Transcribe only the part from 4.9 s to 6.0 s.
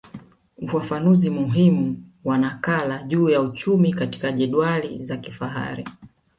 za kifahari